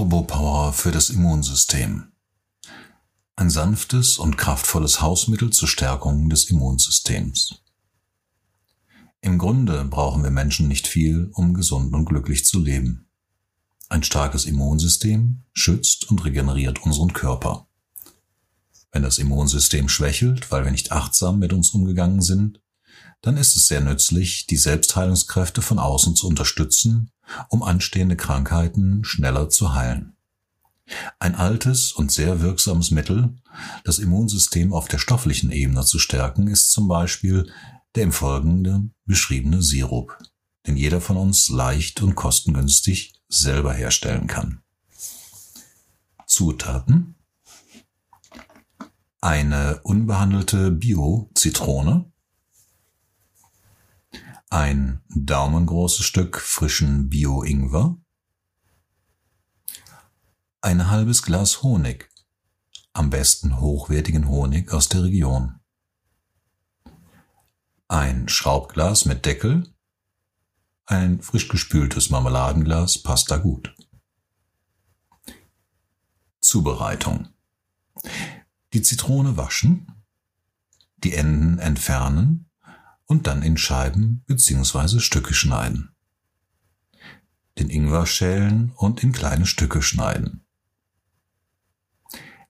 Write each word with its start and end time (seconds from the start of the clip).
Turbopower 0.00 0.72
für 0.72 0.92
das 0.92 1.10
Immunsystem. 1.10 2.04
Ein 3.36 3.50
sanftes 3.50 4.16
und 4.16 4.38
kraftvolles 4.38 5.02
Hausmittel 5.02 5.50
zur 5.50 5.68
Stärkung 5.68 6.30
des 6.30 6.48
Immunsystems. 6.48 7.56
Im 9.20 9.36
Grunde 9.36 9.84
brauchen 9.84 10.22
wir 10.22 10.30
Menschen 10.30 10.68
nicht 10.68 10.86
viel, 10.86 11.30
um 11.34 11.52
gesund 11.52 11.92
und 11.92 12.06
glücklich 12.06 12.46
zu 12.46 12.60
leben. 12.60 13.10
Ein 13.90 14.02
starkes 14.02 14.46
Immunsystem 14.46 15.42
schützt 15.52 16.10
und 16.10 16.24
regeneriert 16.24 16.82
unseren 16.82 17.12
Körper. 17.12 17.68
Wenn 18.92 19.02
das 19.02 19.18
Immunsystem 19.18 19.90
schwächelt, 19.90 20.50
weil 20.50 20.64
wir 20.64 20.72
nicht 20.72 20.92
achtsam 20.92 21.40
mit 21.40 21.52
uns 21.52 21.74
umgegangen 21.74 22.22
sind, 22.22 22.62
dann 23.22 23.36
ist 23.36 23.56
es 23.56 23.66
sehr 23.66 23.80
nützlich, 23.80 24.46
die 24.46 24.56
Selbstheilungskräfte 24.56 25.62
von 25.62 25.78
außen 25.78 26.16
zu 26.16 26.26
unterstützen, 26.26 27.10
um 27.48 27.62
anstehende 27.62 28.16
Krankheiten 28.16 29.04
schneller 29.04 29.48
zu 29.50 29.74
heilen. 29.74 30.16
Ein 31.18 31.34
altes 31.34 31.92
und 31.92 32.10
sehr 32.10 32.40
wirksames 32.40 32.90
Mittel, 32.90 33.36
das 33.84 33.98
Immunsystem 33.98 34.72
auf 34.72 34.88
der 34.88 34.98
stofflichen 34.98 35.52
Ebene 35.52 35.84
zu 35.84 35.98
stärken, 35.98 36.48
ist 36.48 36.72
zum 36.72 36.88
Beispiel 36.88 37.50
der 37.94 38.04
im 38.04 38.12
Folgenden 38.12 38.94
beschriebene 39.04 39.62
Sirup, 39.62 40.16
den 40.66 40.76
jeder 40.76 41.00
von 41.00 41.16
uns 41.16 41.48
leicht 41.48 42.02
und 42.02 42.14
kostengünstig 42.14 43.14
selber 43.28 43.72
herstellen 43.72 44.26
kann. 44.26 44.62
Zutaten 46.26 47.16
eine 49.20 49.80
unbehandelte 49.82 50.70
Bio-Zitrone, 50.70 52.09
ein 54.50 55.00
daumengroßes 55.08 56.04
Stück 56.04 56.40
frischen 56.40 57.08
Bio-Ingwer, 57.08 57.96
ein 60.60 60.90
halbes 60.90 61.22
Glas 61.22 61.62
Honig, 61.62 62.10
am 62.92 63.10
besten 63.10 63.60
hochwertigen 63.60 64.28
Honig 64.28 64.72
aus 64.72 64.88
der 64.88 65.04
Region, 65.04 65.60
ein 67.86 68.28
Schraubglas 68.28 69.04
mit 69.04 69.24
Deckel, 69.24 69.72
ein 70.84 71.22
frisch 71.22 71.46
gespültes 71.46 72.10
Marmeladenglas 72.10 73.00
passt 73.00 73.30
da 73.30 73.36
gut. 73.36 73.76
Zubereitung. 76.40 77.28
Die 78.72 78.82
Zitrone 78.82 79.36
waschen, 79.36 80.02
die 80.96 81.14
Enden 81.14 81.60
entfernen, 81.60 82.49
und 83.10 83.26
dann 83.26 83.42
in 83.42 83.56
Scheiben 83.56 84.22
bzw. 84.28 85.00
Stücke 85.00 85.34
schneiden. 85.34 85.96
Den 87.58 87.68
Ingwer 87.68 88.06
schälen 88.06 88.72
und 88.76 89.02
in 89.02 89.10
kleine 89.10 89.46
Stücke 89.46 89.82
schneiden. 89.82 90.46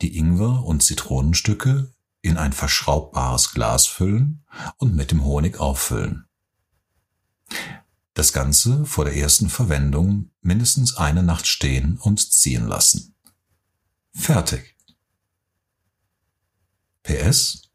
Die 0.00 0.16
Ingwer- 0.16 0.64
und 0.64 0.82
Zitronenstücke 0.82 1.92
in 2.22 2.38
ein 2.38 2.54
verschraubbares 2.54 3.50
Glas 3.52 3.86
füllen 3.86 4.46
und 4.78 4.96
mit 4.96 5.10
dem 5.10 5.24
Honig 5.24 5.60
auffüllen. 5.60 6.24
Das 8.14 8.32
Ganze 8.32 8.86
vor 8.86 9.04
der 9.04 9.14
ersten 9.14 9.50
Verwendung 9.50 10.30
mindestens 10.40 10.96
eine 10.96 11.22
Nacht 11.22 11.46
stehen 11.46 11.98
und 11.98 12.32
ziehen 12.32 12.66
lassen. 12.66 13.14
Fertig. 14.14 14.74
PS. 17.02 17.68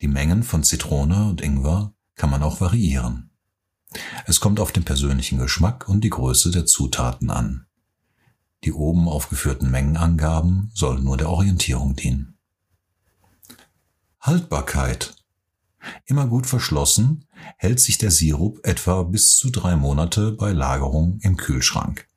Die 0.00 0.08
Mengen 0.08 0.44
von 0.44 0.64
Zitrone 0.64 1.28
und 1.28 1.42
Ingwer 1.42 1.92
kann 2.16 2.30
man 2.30 2.42
auch 2.42 2.60
variieren. 2.60 3.30
Es 4.26 4.40
kommt 4.40 4.58
auf 4.58 4.72
den 4.72 4.84
persönlichen 4.84 5.38
Geschmack 5.38 5.88
und 5.88 6.02
die 6.02 6.10
Größe 6.10 6.50
der 6.50 6.66
Zutaten 6.66 7.30
an. 7.30 7.66
Die 8.64 8.72
oben 8.72 9.08
aufgeführten 9.08 9.70
Mengenangaben 9.70 10.70
sollen 10.74 11.04
nur 11.04 11.16
der 11.16 11.30
Orientierung 11.30 11.94
dienen. 11.94 12.36
Haltbarkeit. 14.20 15.14
Immer 16.06 16.26
gut 16.26 16.46
verschlossen 16.46 17.26
hält 17.58 17.78
sich 17.78 17.96
der 17.96 18.10
Sirup 18.10 18.66
etwa 18.66 19.04
bis 19.04 19.36
zu 19.36 19.50
drei 19.50 19.76
Monate 19.76 20.32
bei 20.32 20.52
Lagerung 20.52 21.20
im 21.20 21.36
Kühlschrank. 21.36 22.08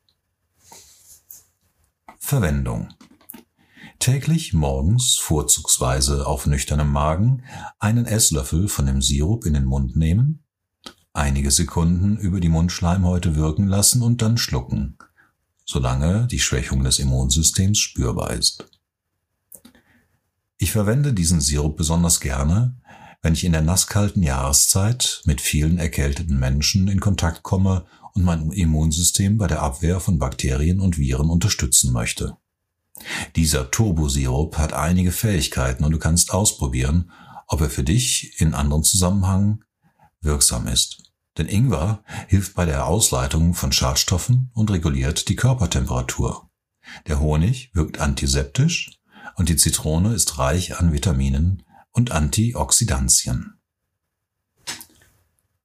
Verwendung. 2.18 2.90
Täglich 4.00 4.54
morgens, 4.54 5.18
vorzugsweise 5.20 6.26
auf 6.26 6.46
nüchternem 6.46 6.90
Magen, 6.90 7.44
einen 7.80 8.06
Esslöffel 8.06 8.70
von 8.70 8.86
dem 8.86 9.02
Sirup 9.02 9.46
in 9.46 9.54
den 9.54 9.66
Mund 9.66 9.98
nehmen, 9.98 10.46
einige 11.12 11.52
Sekunden 11.52 12.16
über 12.16 12.40
die 12.40 12.48
Mundschleimhäute 12.48 13.36
wirken 13.36 13.68
lassen 13.68 14.02
und 14.02 14.22
dann 14.22 14.38
schlucken, 14.38 14.98
solange 15.66 16.28
die 16.28 16.40
Schwächung 16.40 16.86
des 16.86 16.98
Immunsystems 17.00 17.78
spürbar 17.78 18.32
ist. 18.32 18.70
Ich 20.58 20.72
verwende 20.72 21.14
diesen 21.14 21.42
Sirup 21.42 21.76
besonders 21.76 22.22
gerne, 22.22 22.78
wenn 23.22 23.34
ich 23.34 23.44
in 23.44 23.52
der 23.52 23.62
nasskalten 23.62 24.24
Jahreszeit 24.24 25.22
mit 25.26 25.42
vielen 25.42 25.78
erkälteten 25.78 26.40
Menschen 26.40 26.88
in 26.88 27.02
Kontakt 27.02 27.44
komme 27.44 27.86
und 28.14 28.24
mein 28.24 28.52
Immunsystem 28.52 29.38
bei 29.38 29.48
der 29.48 29.62
Abwehr 29.62 30.00
von 30.00 30.20
Bakterien 30.20 30.80
und 30.80 30.98
Viren 30.98 31.30
unterstützen 31.30 31.92
möchte. 31.92 32.38
Dieser 33.36 33.72
Turbosirup 33.72 34.58
hat 34.58 34.74
einige 34.74 35.12
Fähigkeiten 35.12 35.84
und 35.84 35.92
du 35.92 36.00
kannst 36.00 36.32
ausprobieren, 36.32 37.12
ob 37.48 37.62
er 37.62 37.70
für 37.70 37.84
dich 37.84 38.40
in 38.40 38.54
anderen 38.54 38.84
Zusammenhang 38.84 39.64
wirksam 40.22 40.68
ist. 40.68 41.04
Denn 41.38 41.48
Ingwer 41.48 42.04
hilft 42.28 42.54
bei 42.54 42.66
der 42.66 42.86
Ausleitung 42.86 43.54
von 43.54 43.72
Schadstoffen 43.72 44.52
und 44.54 44.72
reguliert 44.72 45.30
die 45.30 45.36
Körpertemperatur. 45.36 46.50
Der 47.08 47.20
Honig 47.20 47.72
wirkt 47.74 48.00
antiseptisch 48.00 49.00
und 49.36 49.50
die 49.50 49.56
Zitrone 49.56 50.14
ist 50.14 50.38
reich 50.38 50.78
an 50.78 50.92
Vitaminen 50.92 51.64
und 51.92 52.12
Antioxidantien. 52.12 53.60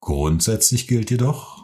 Grundsätzlich 0.01 0.87
gilt 0.87 1.11
jedoch, 1.11 1.64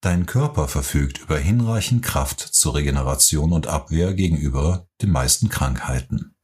Dein 0.00 0.24
Körper 0.24 0.66
verfügt 0.66 1.18
über 1.18 1.38
hinreichend 1.38 2.02
Kraft 2.02 2.40
zur 2.40 2.74
Regeneration 2.74 3.52
und 3.52 3.66
Abwehr 3.66 4.14
gegenüber 4.14 4.88
den 5.02 5.10
meisten 5.10 5.50
Krankheiten. 5.50 6.34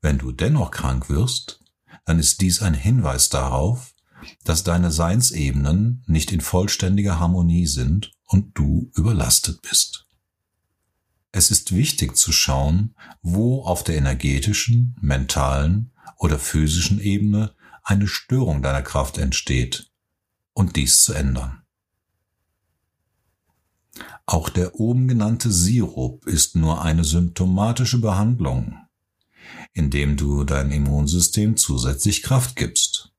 Wenn 0.00 0.18
du 0.18 0.32
dennoch 0.32 0.72
krank 0.72 1.08
wirst, 1.08 1.60
dann 2.06 2.18
ist 2.18 2.40
dies 2.40 2.62
ein 2.62 2.74
Hinweis 2.74 3.28
darauf, 3.28 3.94
dass 4.42 4.64
deine 4.64 4.90
Seinsebenen 4.90 6.02
nicht 6.06 6.32
in 6.32 6.40
vollständiger 6.40 7.20
Harmonie 7.20 7.66
sind 7.66 8.12
und 8.24 8.58
du 8.58 8.90
überlastet 8.94 9.62
bist. 9.62 10.06
Es 11.30 11.52
ist 11.52 11.74
wichtig 11.74 12.16
zu 12.16 12.32
schauen, 12.32 12.96
wo 13.22 13.62
auf 13.62 13.84
der 13.84 13.96
energetischen, 13.96 14.96
mentalen 15.00 15.92
oder 16.18 16.38
physischen 16.38 16.98
Ebene 16.98 17.54
eine 17.84 18.08
Störung 18.08 18.62
deiner 18.62 18.82
Kraft 18.82 19.18
entsteht 19.18 19.92
und 20.52 20.74
dies 20.74 21.04
zu 21.04 21.12
ändern. 21.12 21.62
Auch 24.26 24.48
der 24.48 24.80
oben 24.80 25.08
genannte 25.08 25.50
Sirup 25.50 26.26
ist 26.26 26.56
nur 26.56 26.82
eine 26.82 27.04
symptomatische 27.04 27.98
Behandlung, 28.00 28.76
indem 29.72 30.16
du 30.16 30.44
dein 30.44 30.70
Immunsystem 30.70 31.56
zusätzlich 31.56 32.22
Kraft 32.22 32.56
gibst. 32.56 33.12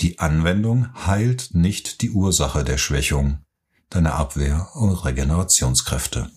Die 0.00 0.18
Anwendung 0.18 0.88
heilt 1.06 1.50
nicht 1.54 2.02
die 2.02 2.10
Ursache 2.10 2.64
der 2.64 2.78
Schwächung 2.78 3.38
deiner 3.88 4.14
Abwehr- 4.14 4.74
und 4.74 5.04
Regenerationskräfte. 5.04 6.30